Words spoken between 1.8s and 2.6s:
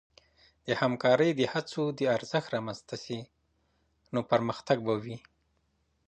د ارزښت